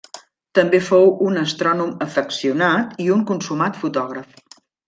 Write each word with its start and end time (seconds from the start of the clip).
També 0.59 0.79
fou 0.85 1.11
un 1.25 1.37
astrònom 1.43 1.93
afeccionat 2.07 2.99
i 3.07 3.09
un 3.19 3.23
consumat 3.33 3.81
fotògraf. 3.87 4.61